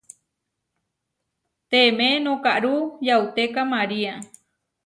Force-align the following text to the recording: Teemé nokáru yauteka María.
Teemé 1.69 2.09
nokáru 2.25 2.75
yauteka 3.07 3.61
María. 3.73 4.13